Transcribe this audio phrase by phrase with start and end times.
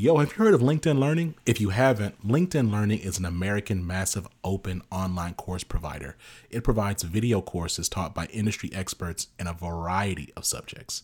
[0.00, 1.34] Yo, have you heard of LinkedIn Learning?
[1.44, 6.16] If you haven't, LinkedIn Learning is an American massive open online course provider.
[6.50, 11.02] It provides video courses taught by industry experts in a variety of subjects.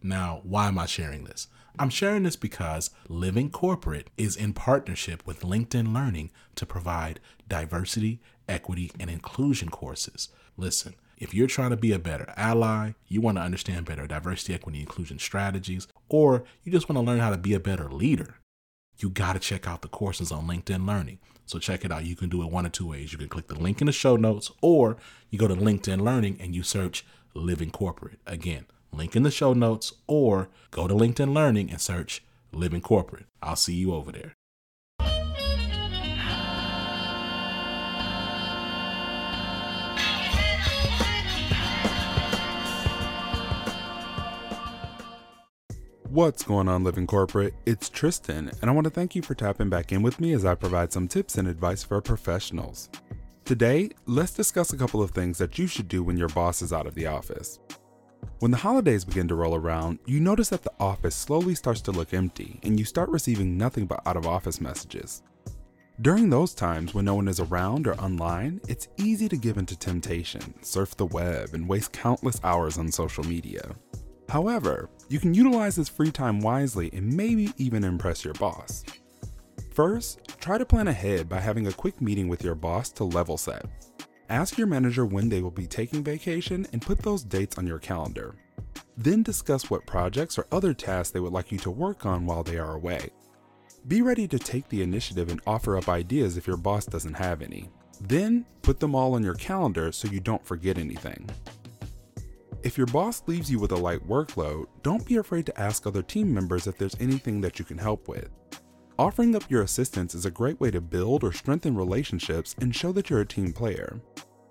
[0.00, 1.48] Now, why am I sharing this?
[1.76, 8.20] I'm sharing this because Living Corporate is in partnership with LinkedIn Learning to provide diversity,
[8.48, 10.28] equity, and inclusion courses.
[10.56, 14.54] Listen, if you're trying to be a better ally, you want to understand better diversity,
[14.54, 18.36] equity, inclusion strategies, or you just want to learn how to be a better leader,
[18.98, 21.18] you got to check out the courses on LinkedIn Learning.
[21.46, 22.04] So check it out.
[22.04, 23.12] You can do it one of two ways.
[23.12, 24.96] You can click the link in the show notes, or
[25.30, 28.18] you go to LinkedIn Learning and you search Living Corporate.
[28.26, 32.22] Again, link in the show notes, or go to LinkedIn Learning and search
[32.52, 33.26] Living Corporate.
[33.42, 34.35] I'll see you over there.
[46.10, 47.54] What's going on, Living Corporate?
[47.66, 50.44] It's Tristan, and I want to thank you for tapping back in with me as
[50.44, 52.88] I provide some tips and advice for professionals.
[53.44, 56.72] Today, let's discuss a couple of things that you should do when your boss is
[56.72, 57.58] out of the office.
[58.38, 61.92] When the holidays begin to roll around, you notice that the office slowly starts to
[61.92, 65.24] look empty and you start receiving nothing but out of office messages.
[66.02, 69.76] During those times when no one is around or online, it's easy to give into
[69.76, 73.74] temptation, surf the web, and waste countless hours on social media.
[74.28, 78.84] However, you can utilize this free time wisely and maybe even impress your boss.
[79.72, 83.36] First, try to plan ahead by having a quick meeting with your boss to level
[83.36, 83.66] set.
[84.28, 87.78] Ask your manager when they will be taking vacation and put those dates on your
[87.78, 88.34] calendar.
[88.96, 92.42] Then discuss what projects or other tasks they would like you to work on while
[92.42, 93.10] they are away.
[93.86, 97.42] Be ready to take the initiative and offer up ideas if your boss doesn't have
[97.42, 97.68] any.
[98.00, 101.28] Then, put them all on your calendar so you don't forget anything.
[102.66, 106.02] If your boss leaves you with a light workload, don't be afraid to ask other
[106.02, 108.28] team members if there's anything that you can help with.
[108.98, 112.90] Offering up your assistance is a great way to build or strengthen relationships and show
[112.90, 114.00] that you're a team player.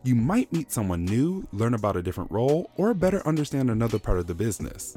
[0.06, 4.20] You might meet someone new, learn about a different role, or better understand another part
[4.20, 4.96] of the business.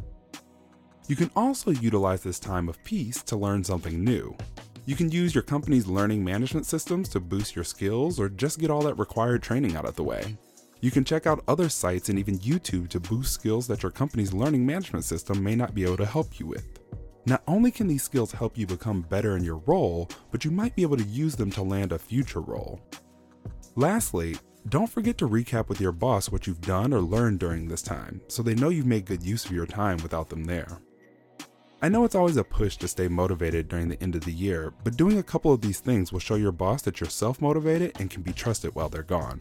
[1.08, 4.36] You can also utilize this time of peace to learn something new.
[4.86, 8.70] You can use your company's learning management systems to boost your skills or just get
[8.70, 10.36] all that required training out of the way.
[10.80, 14.32] You can check out other sites and even YouTube to boost skills that your company's
[14.32, 16.78] learning management system may not be able to help you with.
[17.26, 20.76] Not only can these skills help you become better in your role, but you might
[20.76, 22.80] be able to use them to land a future role.
[23.74, 24.36] Lastly,
[24.68, 28.20] don't forget to recap with your boss what you've done or learned during this time,
[28.28, 30.80] so they know you've made good use of your time without them there.
[31.82, 34.72] I know it's always a push to stay motivated during the end of the year,
[34.84, 37.92] but doing a couple of these things will show your boss that you're self motivated
[38.00, 39.40] and can be trusted while they're gone.